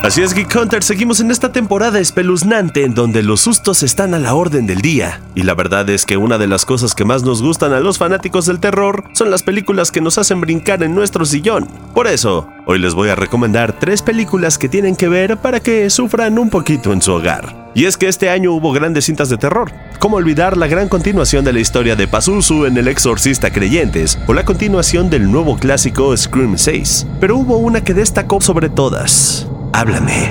Así 0.00 0.22
es, 0.22 0.32
Geek 0.32 0.54
Hunter, 0.54 0.84
seguimos 0.84 1.18
en 1.18 1.32
esta 1.32 1.50
temporada 1.50 1.98
espeluznante 1.98 2.84
en 2.84 2.94
donde 2.94 3.22
los 3.24 3.40
sustos 3.40 3.82
están 3.82 4.14
a 4.14 4.20
la 4.20 4.32
orden 4.32 4.64
del 4.64 4.80
día. 4.80 5.20
Y 5.34 5.42
la 5.42 5.54
verdad 5.54 5.90
es 5.90 6.06
que 6.06 6.16
una 6.16 6.38
de 6.38 6.46
las 6.46 6.64
cosas 6.64 6.94
que 6.94 7.04
más 7.04 7.24
nos 7.24 7.42
gustan 7.42 7.72
a 7.72 7.80
los 7.80 7.98
fanáticos 7.98 8.46
del 8.46 8.60
terror 8.60 9.04
son 9.12 9.30
las 9.30 9.42
películas 9.42 9.90
que 9.90 10.00
nos 10.00 10.16
hacen 10.16 10.40
brincar 10.40 10.84
en 10.84 10.94
nuestro 10.94 11.24
sillón. 11.24 11.66
Por 11.94 12.06
eso, 12.06 12.48
hoy 12.64 12.78
les 12.78 12.94
voy 12.94 13.08
a 13.08 13.16
recomendar 13.16 13.76
tres 13.76 14.00
películas 14.00 14.56
que 14.56 14.68
tienen 14.68 14.94
que 14.94 15.08
ver 15.08 15.36
para 15.36 15.58
que 15.58 15.90
sufran 15.90 16.38
un 16.38 16.48
poquito 16.48 16.92
en 16.92 17.02
su 17.02 17.12
hogar. 17.12 17.72
Y 17.74 17.86
es 17.86 17.96
que 17.96 18.06
este 18.06 18.30
año 18.30 18.52
hubo 18.52 18.72
grandes 18.72 19.06
cintas 19.06 19.28
de 19.28 19.36
terror. 19.36 19.72
¿Cómo 19.98 20.16
olvidar 20.16 20.56
la 20.56 20.68
gran 20.68 20.88
continuación 20.88 21.44
de 21.44 21.52
la 21.52 21.60
historia 21.60 21.96
de 21.96 22.06
Pazuzu 22.06 22.66
en 22.66 22.78
El 22.78 22.86
Exorcista 22.86 23.52
Creyentes 23.52 24.16
o 24.28 24.32
la 24.32 24.44
continuación 24.44 25.10
del 25.10 25.30
nuevo 25.30 25.58
clásico 25.58 26.16
Scream 26.16 26.56
6? 26.56 27.06
Pero 27.20 27.36
hubo 27.36 27.58
una 27.58 27.82
que 27.82 27.94
destacó 27.94 28.40
sobre 28.40 28.68
todas. 28.68 29.48
Háblame. 29.78 30.28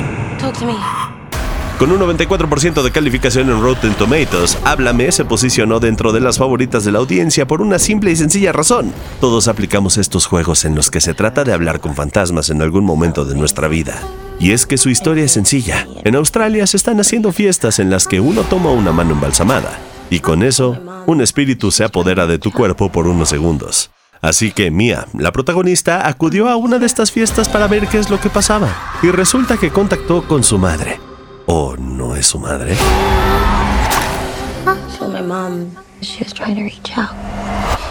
Con 1.80 1.90
un 1.94 2.00
94% 2.02 2.84
de 2.84 2.92
calificación 2.92 3.50
en 3.50 3.62
Rotten 3.62 3.94
Tomatoes, 3.94 4.58
Háblame 4.66 5.10
se 5.14 5.24
posicionó 5.24 5.80
dentro 5.80 6.12
de 6.12 6.20
las 6.20 6.38
favoritas 6.38 6.84
de 6.84 6.92
la 6.92 7.00
audiencia 7.00 7.48
por 7.48 7.62
una 7.62 7.80
simple 7.80 8.12
y 8.12 8.18
sencilla 8.18 8.52
razón. 8.52 8.92
Todos 9.22 9.48
aplicamos 9.48 9.98
estos 9.98 10.26
juegos 10.26 10.66
en 10.66 10.76
los 10.76 10.92
que 10.92 11.00
se 11.00 11.14
trata 11.14 11.46
de 11.46 11.54
hablar 11.54 11.80
con 11.80 11.96
fantasmas 11.96 12.50
en 12.50 12.62
algún 12.62 12.84
momento 12.84 13.24
de 13.24 13.36
nuestra 13.36 13.70
vida. 13.70 14.02
Y 14.38 14.52
es 14.52 14.66
que 14.66 14.78
su 14.78 14.90
historia 14.90 15.24
es 15.24 15.32
sencilla. 15.32 15.88
En 16.04 16.18
Australia 16.18 16.68
se 16.68 16.76
están 16.76 17.00
haciendo 17.00 17.32
fiestas 17.32 17.80
en 17.80 17.90
las 17.90 18.06
que 18.06 18.20
uno 18.20 18.42
toma 18.42 18.72
una 18.72 18.92
mano 18.92 19.14
embalsamada, 19.14 19.80
y 20.10 20.20
con 20.20 20.44
eso, 20.44 20.78
un 21.06 21.22
espíritu 21.22 21.72
se 21.72 21.86
apodera 21.86 22.28
de 22.28 22.38
tu 22.38 22.52
cuerpo 22.52 22.92
por 22.92 23.08
unos 23.08 23.30
segundos. 23.30 23.92
Así 24.22 24.52
que 24.52 24.72
Mia, 24.72 25.08
la 25.14 25.32
protagonista, 25.32 26.08
acudió 26.08 26.50
a 26.50 26.56
una 26.56 26.80
de 26.80 26.86
estas 26.86 27.12
fiestas 27.12 27.48
para 27.50 27.68
ver 27.68 27.88
qué 27.88 28.00
es 28.00 28.10
lo 28.10 28.20
que 28.20 28.30
pasaba, 28.30 28.87
y 29.02 29.12
resulta 29.12 29.58
que 29.58 29.70
contactó 29.70 30.24
con 30.24 30.44
su 30.44 30.58
madre. 30.58 31.00
¿O 31.46 31.76
no 31.78 32.16
es 32.16 32.28
su 32.28 32.40
madre? 32.40 32.76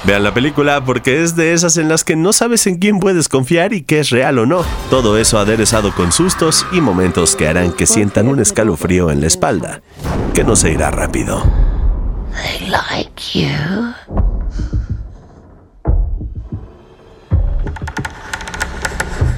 Vean 0.05 0.23
la 0.23 0.33
película 0.33 0.85
porque 0.85 1.23
es 1.23 1.35
de 1.35 1.53
esas 1.53 1.79
en 1.79 1.89
las 1.89 2.05
que 2.05 2.15
no 2.15 2.33
sabes 2.33 2.67
en 2.67 2.79
quién 2.79 3.01
puedes 3.01 3.29
confiar 3.29 3.73
y 3.73 3.83
qué 3.83 4.01
es 4.01 4.11
real 4.11 4.39
o 4.39 4.47
no. 4.47 4.65
Todo 4.89 5.19
eso 5.19 5.39
aderezado 5.39 5.93
con 5.93 6.13
sustos 6.13 6.65
y 6.71 6.81
momentos 6.81 7.35
que 7.35 7.49
harán 7.49 7.73
que 7.73 7.87
sientan 7.87 8.29
un 8.29 8.39
escalofrío 8.39 9.11
en 9.11 9.21
la 9.21 9.27
espalda, 9.27 9.83
que 10.33 10.45
no 10.45 10.55
se 10.55 10.71
irá 10.71 10.91
rápido. 10.93 11.43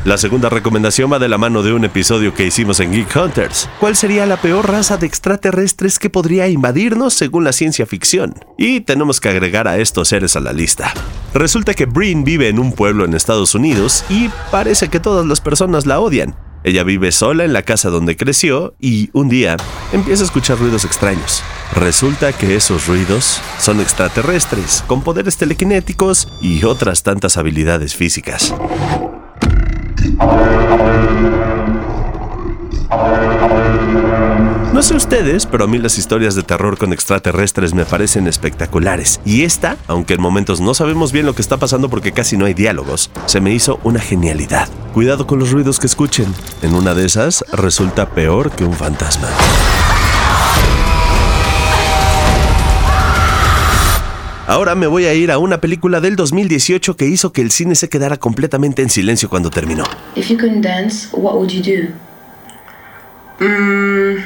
La 0.04 0.16
segunda 0.16 0.48
recomendación 0.48 1.12
va 1.12 1.18
de 1.18 1.28
la 1.28 1.38
mano 1.38 1.62
de 1.62 1.72
un 1.72 1.84
episodio 1.84 2.32
que 2.32 2.46
hicimos 2.46 2.78
en 2.80 2.92
Geek 2.92 3.14
Hunters. 3.16 3.68
¿Cuál 3.80 3.96
sería 3.96 4.26
la 4.26 4.36
peor 4.40 4.70
raza 4.70 4.96
de 4.96 5.06
extraterrestres 5.06 5.98
que 5.98 6.08
podría 6.08 6.48
invadirnos 6.48 7.14
según 7.14 7.44
la 7.44 7.52
ciencia 7.52 7.84
ficción? 7.84 8.34
Y 8.56 8.80
tenemos 8.80 9.20
que 9.20 9.28
agregar 9.28 9.66
a 9.66 9.78
estos 9.78 10.08
seres 10.08 10.36
a 10.36 10.40
la 10.40 10.52
lista. 10.52 10.94
Resulta 11.34 11.74
que 11.74 11.86
Breen 11.86 12.24
vive 12.24 12.48
en 12.48 12.58
un 12.58 12.72
pueblo 12.72 13.04
en 13.04 13.14
Estados 13.14 13.54
Unidos 13.54 14.04
y 14.08 14.30
parece 14.50 14.88
que 14.88 15.00
todas 15.00 15.26
las 15.26 15.40
personas 15.40 15.84
la 15.84 16.00
odian. 16.00 16.36
Ella 16.64 16.84
vive 16.84 17.12
sola 17.12 17.44
en 17.44 17.52
la 17.52 17.62
casa 17.62 17.90
donde 17.90 18.16
creció 18.16 18.74
y 18.80 19.10
un 19.12 19.28
día 19.28 19.56
empieza 19.92 20.22
a 20.22 20.26
escuchar 20.26 20.58
ruidos 20.58 20.84
extraños. 20.84 21.42
Resulta 21.74 22.32
que 22.32 22.56
esos 22.56 22.86
ruidos 22.86 23.40
son 23.58 23.80
extraterrestres, 23.80 24.84
con 24.86 25.02
poderes 25.02 25.36
telequinéticos 25.36 26.28
y 26.40 26.64
otras 26.64 27.02
tantas 27.02 27.36
habilidades 27.36 27.94
físicas. 27.94 28.54
No 34.72 34.82
sé 34.82 34.94
ustedes, 34.94 35.44
pero 35.44 35.64
a 35.64 35.66
mí 35.66 35.78
las 35.78 35.98
historias 35.98 36.36
de 36.36 36.44
terror 36.44 36.78
con 36.78 36.92
extraterrestres 36.92 37.74
me 37.74 37.84
parecen 37.84 38.28
espectaculares. 38.28 39.20
Y 39.24 39.42
esta, 39.42 39.76
aunque 39.88 40.14
en 40.14 40.22
momentos 40.22 40.60
no 40.60 40.72
sabemos 40.72 41.10
bien 41.10 41.26
lo 41.26 41.34
que 41.34 41.42
está 41.42 41.56
pasando 41.56 41.88
porque 41.88 42.12
casi 42.12 42.36
no 42.36 42.44
hay 42.44 42.54
diálogos, 42.54 43.10
se 43.26 43.40
me 43.40 43.52
hizo 43.52 43.80
una 43.82 43.98
genialidad. 43.98 44.68
Cuidado 44.94 45.26
con 45.26 45.40
los 45.40 45.50
ruidos 45.50 45.80
que 45.80 45.86
escuchen. 45.86 46.32
En 46.62 46.74
una 46.74 46.94
de 46.94 47.06
esas 47.06 47.44
resulta 47.52 48.10
peor 48.10 48.52
que 48.52 48.64
un 48.64 48.74
fantasma. 48.74 49.28
Ahora 54.48 54.74
me 54.74 54.86
voy 54.86 55.04
a 55.04 55.12
ir 55.12 55.30
a 55.30 55.36
una 55.36 55.60
película 55.60 56.00
del 56.00 56.16
2018 56.16 56.96
que 56.96 57.04
hizo 57.04 57.34
que 57.34 57.42
el 57.42 57.50
cine 57.50 57.74
se 57.74 57.90
quedara 57.90 58.16
completamente 58.16 58.80
en 58.80 58.88
silencio 58.88 59.28
cuando 59.28 59.50
terminó. 59.50 59.84
If 60.16 60.30
you 60.30 60.38
couldn't 60.38 60.64
dance, 60.64 61.08
what 61.12 61.34
would 61.34 61.50
you 61.50 61.62
do? 61.62 63.44
Mm, 63.44 64.16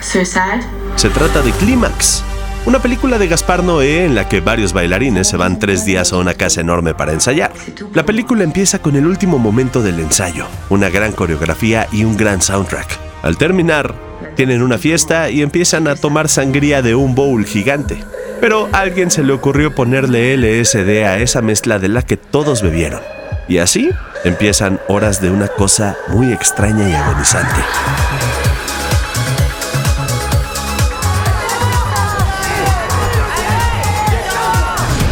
suicide. 0.00 0.60
Se 0.94 1.08
trata 1.08 1.42
de 1.42 1.50
Clímax, 1.50 2.22
una 2.66 2.80
película 2.80 3.18
de 3.18 3.26
Gaspar 3.26 3.64
Noé 3.64 4.04
en 4.04 4.14
la 4.14 4.28
que 4.28 4.40
varios 4.40 4.72
bailarines 4.72 5.26
se 5.26 5.36
van 5.36 5.58
tres 5.58 5.84
días 5.84 6.12
a 6.12 6.18
una 6.18 6.34
casa 6.34 6.60
enorme 6.60 6.94
para 6.94 7.12
ensayar. 7.12 7.52
La 7.94 8.06
película 8.06 8.44
empieza 8.44 8.78
con 8.78 8.94
el 8.94 9.08
último 9.08 9.40
momento 9.40 9.82
del 9.82 9.98
ensayo, 9.98 10.46
una 10.70 10.88
gran 10.88 11.10
coreografía 11.10 11.88
y 11.90 12.04
un 12.04 12.16
gran 12.16 12.40
soundtrack. 12.40 12.96
Al 13.22 13.36
terminar, 13.36 13.92
tienen 14.36 14.62
una 14.62 14.78
fiesta 14.78 15.30
y 15.30 15.42
empiezan 15.42 15.88
a 15.88 15.96
tomar 15.96 16.28
sangría 16.28 16.80
de 16.80 16.94
un 16.94 17.16
bowl 17.16 17.44
gigante. 17.44 18.04
Pero 18.40 18.68
a 18.72 18.80
alguien 18.80 19.10
se 19.10 19.22
le 19.22 19.32
ocurrió 19.32 19.74
ponerle 19.74 20.36
LSD 20.36 21.04
a 21.04 21.18
esa 21.18 21.42
mezcla 21.42 21.78
de 21.78 21.88
la 21.88 22.02
que 22.02 22.16
todos 22.16 22.62
bebieron. 22.62 23.00
Y 23.48 23.58
así 23.58 23.90
empiezan 24.24 24.80
horas 24.88 25.20
de 25.20 25.30
una 25.30 25.48
cosa 25.48 25.96
muy 26.08 26.32
extraña 26.32 26.88
y 26.88 26.94
agonizante. 26.94 27.60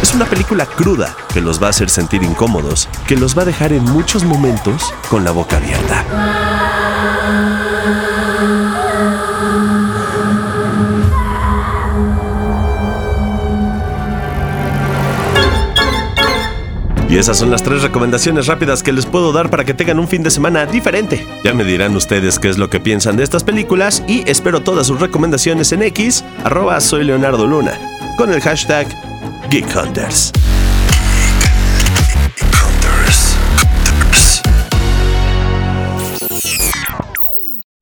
Es 0.01 0.13
una 0.13 0.25
película 0.25 0.65
cruda 0.65 1.15
que 1.33 1.41
los 1.41 1.61
va 1.61 1.67
a 1.67 1.69
hacer 1.71 1.89
sentir 1.89 2.23
incómodos, 2.23 2.89
que 3.07 3.15
los 3.15 3.37
va 3.37 3.41
a 3.41 3.45
dejar 3.45 3.73
en 3.73 3.83
muchos 3.83 4.23
momentos 4.23 4.93
con 5.09 5.23
la 5.23 5.31
boca 5.31 5.57
abierta. 5.57 6.03
Y 17.15 17.17
esas 17.17 17.37
son 17.37 17.49
las 17.49 17.63
tres 17.63 17.81
recomendaciones 17.81 18.45
rápidas 18.45 18.83
que 18.83 18.91
les 18.91 19.05
puedo 19.05 19.31
dar 19.31 19.49
para 19.49 19.63
que 19.63 19.73
tengan 19.73 19.99
un 19.99 20.07
fin 20.09 20.21
de 20.21 20.29
semana 20.29 20.65
diferente. 20.65 21.25
Ya 21.45 21.53
me 21.53 21.63
dirán 21.63 21.95
ustedes 21.95 22.39
qué 22.39 22.49
es 22.49 22.57
lo 22.57 22.69
que 22.69 22.81
piensan 22.81 23.15
de 23.15 23.23
estas 23.23 23.45
películas 23.45 24.03
y 24.05 24.29
espero 24.29 24.63
todas 24.63 24.87
sus 24.87 24.99
recomendaciones 24.99 25.71
en 25.71 25.83
X, 25.83 26.25
arroba 26.43 26.81
soy 26.81 27.05
Leonardo 27.05 27.47
Luna, 27.47 27.79
con 28.17 28.33
el 28.33 28.41
hashtag 28.41 28.85
Geek 29.49 29.65
Hunters. 29.77 30.33